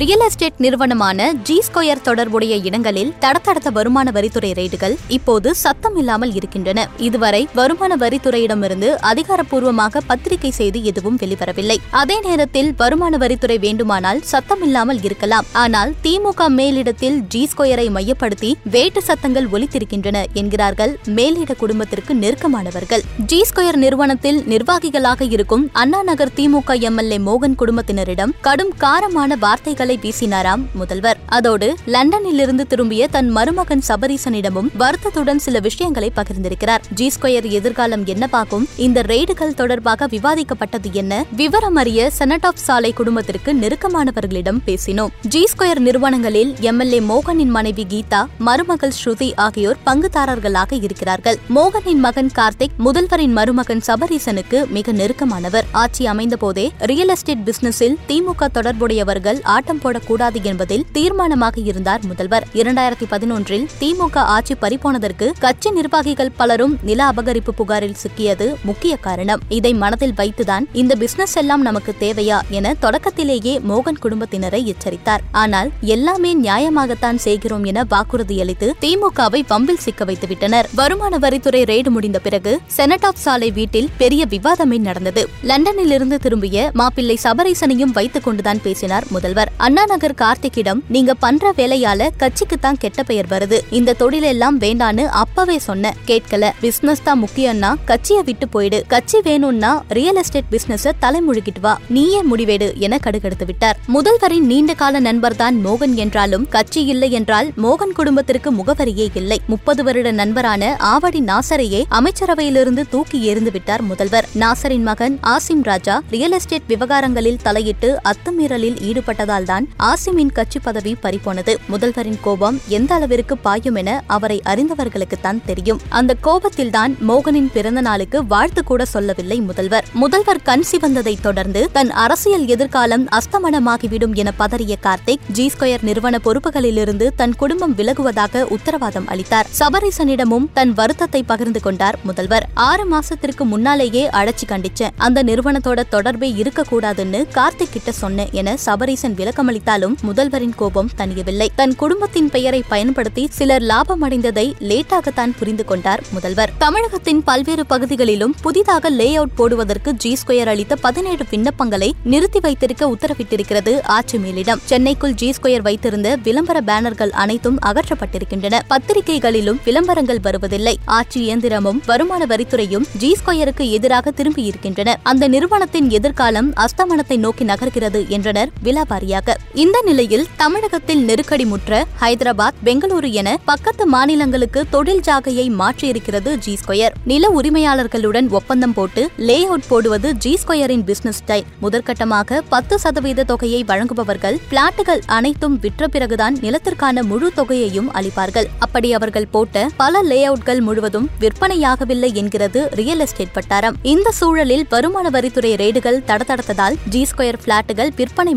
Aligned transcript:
real 0.00 0.22
estate 0.24 0.58
நிறுவனமான 0.64 1.26
G 1.46 1.54
square 1.66 2.02
தொடர்புடைய 2.06 2.54
இடங்களில் 2.68 3.12
தடத்தடத்த 3.22 3.68
வருமான 3.76 4.10
வரித்துறை 4.16 4.50
ரெய்டுகள் 4.58 4.94
இப்போது 5.16 5.48
சத்தம் 5.62 5.96
இல்லாமல் 6.00 6.32
இருக்கின்றன. 6.38 6.84
இதுவரை 7.06 7.40
வருமான 7.58 7.96
வரித்துறையிடமிருந்து 8.02 8.88
அதிகாரப்பூர்வமாக 9.10 10.02
பத்திரிகை 10.10 10.50
செய்தி 10.58 10.80
எதுவும் 10.90 11.16
வெளிவரவில்லை. 11.22 11.78
அதே 12.00 12.18
நேரத்தில் 12.26 12.68
வருமான 12.82 13.16
வரித்துறை 13.24 13.56
வேண்டுமானால் 13.64 14.20
சத்தம் 14.32 14.62
இல்லாமல் 14.66 15.00
இருக்கலாம். 15.08 15.48
ஆனால் 15.62 15.94
திமுக 16.04 16.48
மேலிடத்தில் 16.58 17.16
ஜி 17.34 17.42
ஸ்கொயரை 17.54 17.86
மையப்படுத்தி 17.96 18.50
வேட்டு 18.76 19.02
சத்தங்கள் 19.08 19.48
ஒலித்திருக்கின்றன 19.54 20.24
என்கிறார்கள் 20.42 20.94
மேலிட 21.18 21.58
குடும்பத்திற்கு 21.64 22.14
நெருக்கமானவர்கள். 22.22 23.04
ஜி 23.32 23.40
ஸ்கொயர் 23.50 23.80
நிறுவனத்தில் 23.86 24.40
நிர்வாகிகளாக 24.54 25.30
இருக்கும் 25.38 25.66
அண்ணா 25.84 26.02
நகர் 26.12 26.36
திமுக 26.38 26.78
எம்எல்ஏ 26.90 27.20
மோகன் 27.30 27.58
குடும்பத்தினரிடம் 27.64 28.36
கடும் 28.48 28.74
காரமான 28.86 29.32
வார்த்தைகள் 29.46 29.86
வீசினாராம் 29.96 30.64
முதல்வர். 30.74 31.18
அதோடு 31.26 31.74
லண்டனிலிருந்து 31.86 32.66
திரும்பிய 32.66 33.08
தன் 33.08 33.28
மருமகன் 33.28 33.82
சபரீசனிடமும் 33.88 34.68
வருத்தத்துடன் 34.78 35.38
சில 35.38 35.60
விஷயங்களை 35.60 36.12
பகிர்ந்திருக்கிறார். 36.16 36.78
ஜி 36.94 37.10
ஸ்கொயர் 37.20 37.50
எதிர்காலம் 37.50 38.04
என்னவாகும் 38.04 38.64
இந்த 38.76 39.02
ரெய்டுகள் 39.02 39.54
தொடர்பாக 39.54 40.06
விவாதிக்கப்பட்டது 40.06 40.92
என்ன? 40.92 41.24
விவரம் 41.36 41.76
அறிய 41.76 42.10
செனட் 42.10 42.44
ஆஃப் 42.44 42.56
சாலை 42.56 42.92
குடும்பத்திற்கு 42.92 43.54
நெருக்கமானவர்களிடம் 43.54 44.60
பேசினோம். 44.66 45.08
ஜி 45.22 45.46
ஸ்கொயர் 45.56 45.78
நிறுவனங்களில் 45.78 46.54
எம்எல்ஏ 46.60 47.00
மோகனின் 47.00 47.46
மனைவி 47.46 47.86
கீதா 47.90 48.24
மருமகள் 48.38 48.92
ஸ்ருதி 49.04 49.32
ஆகியோர் 49.36 49.76
பங்குதாரர்களாக 49.86 50.82
இருக்கிறார்கள். 50.82 51.38
மோகனின் 51.54 51.96
மகன் 51.96 52.30
கார்த்திக் 52.34 52.76
முதல்வரின் 52.84 53.32
மருமகன் 53.32 53.80
சபரீசனுக்கு 53.86 54.68
மிக 54.68 54.92
நெருக்கமானவர். 54.92 55.64
ஆட்சி 55.72 56.06
அமைந்த 56.06 56.36
போதே 56.36 56.72
ரியல் 56.78 57.08
எஸ்டேட் 57.08 57.36
பிசினஸில் 57.44 57.94
திமுக 58.08 58.46
தொடர்புடையவர்கள் 58.52 59.38
ஆட்டம் 59.42 59.77
போடக்கூடாது 59.82 60.42
என்பதில் 60.42 60.84
தீர்மானமாக 60.92 61.56
இருந்தார் 61.64 62.00
முதல்வர். 62.06 62.46
இரண்டாயிரத்தி 62.54 63.06
பதினொன்றில் 63.10 63.66
திமுக 63.80 64.16
ஆட்சி 64.16 64.54
பறிபோனதற்கு 64.60 65.32
கட்சி 65.38 65.70
நிர்வாகிகள் 65.70 66.32
பலரும் 66.36 66.78
நில 66.82 67.10
அபகரிப்பு 67.10 67.52
புகாரில் 67.56 67.96
சிக்கியது 68.02 68.54
முக்கிய 68.64 68.96
காரணம். 68.96 69.40
இதை 69.48 69.74
மனதில் 69.74 70.14
வைத்துதான் 70.16 70.64
இந்த 70.72 70.94
பிசினஸ் 70.94 71.36
எல்லாம் 71.36 71.62
நமக்கு 71.62 71.94
தேவையா 72.00 72.40
என 72.48 72.74
தொடக்கத்திலேயே 72.74 73.58
மோகன் 73.58 74.00
குடும்பத்தினரை 74.02 74.64
எச்சரித்தார். 74.64 75.20
ஆனால் 75.32 75.70
எல்லாமே 75.80 76.36
நியாயமாகத்தான் 76.36 77.14
செய்கிறோம் 77.14 77.64
என 77.64 77.84
வாக்குறுதியளித்து 77.90 78.70
திமுகவை 78.80 79.42
பம்பில் 79.48 79.76
சிக்க 79.76 80.04
வைத்துவிட்டனர். 80.04 80.66
வருமான 80.74 81.18
வரித்துறை 81.18 81.62
ரெய்டு 81.64 81.88
முடிந்த 81.88 82.18
பிறகு 82.18 82.58
செனட் 82.66 83.04
ஆஃப் 83.04 83.16
சாலை 83.16 83.50
வீட்டில் 83.50 83.88
பெரிய 83.98 84.26
விவாதமே 84.30 84.78
நடந்தது. 84.78 85.28
லண்டனில் 85.42 85.90
இருந்து 85.90 86.18
திரும்பிய 86.18 86.70
மாப்பிள்ளை 86.72 87.18
சபரீசனையும் 87.22 87.92
வைத்துக் 87.92 88.24
கொண்டுதான் 88.24 88.60
பேசினார் 88.62 89.04
முதல்வர். 89.08 89.52
அண்ணா 89.68 89.82
நகர் 89.90 90.14
கார்த்திக்கிடம் 90.20 90.78
நீங்க 90.94 91.12
பண்ற 91.22 91.50
வேலையால 91.56 92.02
கட்சிக்கு 92.20 92.56
தான் 92.58 92.78
கெட்ட 92.82 93.00
பெயர் 93.08 93.26
வருது. 93.32 93.56
இந்த 93.78 93.94
தொழிலெல்லாம் 94.02 94.58
வேண்டான்னு 94.62 95.04
அப்பவே 95.22 95.56
சொன்ன 95.66 95.90
கேட்கல. 96.10 96.50
பிசினஸ் 96.60 97.02
தான் 97.06 97.20
முக்கியம்னா 97.24 97.70
கட்சியை 97.90 98.22
விட்டு 98.28 98.46
போயிடு. 98.54 98.78
கட்சி 98.92 99.18
வேணும்னா 99.26 99.72
ரியல் 99.98 100.20
எஸ்டேட் 100.22 100.48
பிசினஸ் 100.52 100.86
தலைமுழுகிட்டு 101.02 101.62
வா. 101.64 101.74
நீயே 101.96 102.20
முடிவேடு 102.30 102.68
என 102.86 103.00
கடுகடுத்து 103.06 103.48
விட்டார். 103.50 103.76
முதல்வரின் 103.96 104.46
நீண்ட 104.52 104.74
கால 104.82 105.02
நண்பர் 105.08 105.36
தான் 105.42 105.58
மோகன் 105.66 105.96
என்றாலும் 106.04 106.46
கட்சி 106.56 106.82
இல்லை 106.92 107.10
என்றால் 107.18 107.50
மோகன் 107.64 107.94
குடும்பத்திற்கு 107.98 108.52
முகவரியே 108.60 109.08
இல்லை. 109.22 109.38
முப்பது 109.52 109.84
வருட 109.88 110.12
நண்பரான 110.22 110.72
ஆவடி 110.92 111.22
நாசரையே 111.32 111.82
அமைச்சரவையிலிருந்து 112.00 112.84
தூக்கி 112.94 113.20
எறிந்து 113.32 113.54
விட்டார் 113.58 113.86
முதல்வர். 113.90 114.30
நாசரின் 114.44 114.88
மகன் 114.90 115.18
ஆசிம் 115.34 115.66
ராஜா 115.70 115.98
ரியல் 116.16 116.38
எஸ்டேட் 116.40 116.70
விவகாரங்களில் 116.74 117.42
தலையிட்டு 117.48 117.92
அத்துமீறலில் 118.12 118.80
ஈடுபட்டதால் 118.88 119.46
தான் 119.50 119.66
ஆசிமின் 119.90 120.32
கட்சி 120.38 120.58
பதவி 120.58 120.92
பறிபோனது. 121.02 121.52
முதல்வரின் 121.72 122.20
கோபம் 122.26 122.56
எந்த 122.76 122.90
அளவிற்கு 122.94 123.34
பாயும் 123.38 123.78
என 123.82 123.90
அவரை 124.06 124.38
அறிந்தவர்களுக்குத்தான் 124.44 125.40
தெரியும். 125.46 125.80
அந்த 125.98 126.16
கோபத்தில்தான் 126.26 126.94
மோகனின் 127.08 127.50
பிறந்த 127.52 127.80
நாளுக்கு 127.80 128.18
வாழ்த்து 128.26 128.64
கூட 128.64 128.84
சொல்லவில்லை 128.94 129.38
முதல்வர். 129.40 129.86
முதல்வர் 130.02 130.42
கண் 130.42 130.64
சிவந்ததை 130.70 131.14
தொடர்ந்து 131.20 131.60
தன் 131.72 131.90
அரசியல் 132.04 132.46
எதிர்காலம் 132.46 133.04
அஸ்தமனமாகிவிடும் 133.18 134.14
என 134.14 134.32
பதறிய 134.38 134.74
கார்த்திக் 134.86 135.26
ஜி 135.32 135.46
ஸ்கொயர் 135.54 135.84
நிறுவன 135.88 136.18
பொறுப்புகளிலிருந்து 136.24 137.08
தன் 137.16 137.36
குடும்பம் 137.36 137.76
விலகுவதாக 137.76 138.42
உத்தரவாதம் 138.56 139.08
அளித்தார். 139.08 139.48
சபரீசனிடமும் 139.58 140.48
தன் 140.52 140.72
வருத்தத்தை 140.72 141.22
பகிர்ந்து 141.22 141.60
கொண்டார் 141.60 141.98
முதல்வர். 142.02 142.46
ஆறு 142.54 142.84
மாசத்திற்கு 142.94 143.44
முன்னாலேயே 143.52 144.04
அழைச்சி 144.20 144.46
கண்டிச்சேன். 144.46 144.94
அந்த 144.96 145.22
நிறுவனத்தோட 145.22 145.80
தொடர்பே 145.88 146.30
இருக்கக்கூடாதுன்னு 146.42 147.22
கார்த்திக் 147.38 147.72
கிட்ட 147.72 147.92
சொன்னேன் 148.02 148.32
என 148.32 148.56
சபரீசன் 148.66 149.16
விளக்கமளித்தாலும் 149.38 149.94
முதல்வரின் 150.06 150.54
கோபம் 150.56 150.90
தணியவில்லை. 150.98 151.48
தன் 151.54 151.74
குடும்பத்தின் 151.76 152.30
பெயரை 152.30 152.62
பயன்படுத்தி 152.68 153.28
சிலர் 153.30 153.62
லாபம் 153.62 154.02
அடைந்ததை 154.02 154.46
லேட்டாகத்தான் 154.70 155.32
புரிந்து 155.38 155.64
கொண்டார் 155.64 156.02
முதல்வர். 156.12 156.52
தமிழகத்தின் 156.58 157.22
பல்வேறு 157.24 157.66
பகுதிகளிலும் 157.66 158.34
புதிதாக 158.40 158.90
லே 158.90 159.14
அவுட் 159.14 159.34
போடுவதற்கு 159.34 159.92
ஜி 159.94 160.16
ஸ்கொயர் 160.20 160.48
அளித்த 160.48 160.76
பதினேழு 160.76 161.24
விண்ணப்பங்களை 161.30 161.90
நிறுத்தி 162.04 162.40
வைத்திருக்க 162.40 162.90
உத்தரவிட்டிருக்கிறது 162.94 163.74
ஆட்சி 163.82 164.18
மேலிடம் 164.18 164.62
சென்னைக்குள் 164.70 165.14
ஜி 165.14 165.30
ஸ்கொயர் 165.30 165.62
வைத்திருந்த 165.62 166.16
விளம்பர 166.22 166.60
பேனர்கள் 166.66 167.10
அனைத்தும் 167.10 167.58
அகற்றப்பட்டிருக்கின்றன. 167.66 168.58
பத்திரிகைகளிலும் 168.68 169.60
விளம்பரங்கள் 169.64 170.22
வருவதில்லை. 170.22 170.78
ஆட்சி 170.84 171.20
இயந்திரமும் 171.28 171.80
வருமான 171.86 172.26
வரித்துறையும் 172.26 172.88
ஜி 172.98 173.16
ஸ்கொயருக்கு 173.20 173.70
எதிராக 173.70 174.12
திரும்பியிருக்கின்றன. 174.16 174.94
அந்த 175.02 175.28
நிறுவனத்தின் 175.28 175.90
எதிர்காலம் 175.90 176.52
அஸ்தமனத்தை 176.64 177.18
நோக்கி 177.18 177.44
நகர்கிறது 177.44 178.08
என்றனர் 178.08 178.50
விலாபாரியாக 178.64 179.27
இந்த 179.54 179.82
நிலையில் 179.84 180.26
தமிழகத்தில் 180.36 181.04
நெருக்கடி 181.04 181.44
முற்ற 181.44 181.86
ஹைதராபாத் 182.00 182.58
பெங்களூரு 182.64 183.10
என 183.12 183.38
பக்கத்து 183.44 183.86
மாநிலங்களுக்கு 183.86 184.64
தொழில் 184.70 185.00
ஜாகையை 185.00 185.46
மாற்றியிருக்கிறது 185.60 186.36
ஜி 186.36 186.58
ஸ்கொயர் 186.62 186.94
நில 187.04 187.28
உரிமையாளர்களுடன் 187.28 188.28
ஒப்பந்தம் 188.30 188.72
போட்டு 188.72 189.08
லே 189.16 189.44
அவுட் 189.44 189.66
போடுவது 189.68 190.12
ஜி 190.14 190.38
ஸ்கொயரின் 190.42 190.84
பிசினஸ் 190.84 191.22
ஸ்டைல் 191.22 191.44
முதற்கட்டமாக 191.62 192.40
பத்து 192.48 192.78
சதவீத 192.78 193.24
தொகையை 193.24 193.64
வழங்குபவர்கள் 193.66 194.38
பிளாட்டுகள் 194.50 195.02
அனைத்தும் 195.06 195.58
விற்ற 195.60 195.88
பிறகுதான் 195.88 196.36
நிலத்திற்கான 196.40 197.02
முழு 197.02 197.32
தொகையையும் 197.36 197.90
அளிப்பார்கள். 197.92 198.48
அப்படி 198.58 198.94
அவர்கள் 198.94 199.28
போட்ட 199.30 199.68
பல 199.76 200.02
லே 200.02 200.28
அவுட்கள் 200.28 200.60
முழுவதும் 200.60 201.08
விற்பனையாகவில்லை 201.20 202.12
என்கிறது 202.14 202.68
ரியல் 202.70 202.98
எஸ்டேட் 202.98 203.32
வட்டாரம். 203.32 203.76
இந்த 203.82 204.10
சூழலில் 204.10 204.66
வருமான 204.70 205.10
வரித்துறை 205.10 205.52
ரெய்டுகள் 205.64 206.02
தடத்தடத்ததால் 206.06 206.76
ஜி 206.88 207.06
ஸ்கொயர் 207.10 207.42
பிளாட்டுகள் 207.44 207.90
விற்பனை 207.96 208.34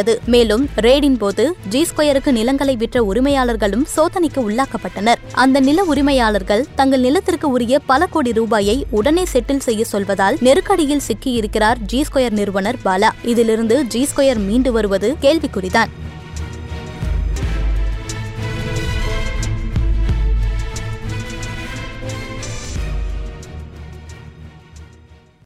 மந்தமாகியிருக்கிறது 0.00 0.18
மேலும் 0.26 0.68
ரெய்டின் 0.76 1.18
போது 1.18 1.56
ஜி 1.68 1.86
ஸ்கொயருக்கு 1.90 2.30
நிலங்களை 2.30 2.76
விற்ற 2.76 3.02
உரிமையாளர்களும் 3.02 3.84
சோதனைக்கு 3.84 4.50
உள்ளாக்கப்பட்டனர். 4.50 5.20
அந்த 5.32 5.60
நில 5.60 5.84
உரிமையாளர்கள் 5.84 6.66
தங்கள் 6.74 7.00
நிலத்திற்கு 7.00 7.48
உரிய 7.50 7.78
பல 7.78 8.06
கோடி 8.06 8.32
ரூபாயை 8.32 8.86
உடனே 8.90 9.24
செட்டில் 9.32 9.58
செய்ய 9.58 9.84
சொல்வதால் 9.92 10.36
நெருக்கடியில் 10.40 11.06
சிக்கியிருக்கிறார் 11.08 11.78
ஜி 11.86 12.04
ஸ்கொயர் 12.12 12.30
நிறுவனர் 12.30 12.76
பாலா. 12.84 13.08
இதிலிருந்து 13.22 13.86
ஜி 13.86 14.06
ஸ்கொயர் 14.16 14.44
மீண்டு 14.44 14.72
வருவது 14.72 15.16
கேள்விக்குறிதான். 15.20 15.88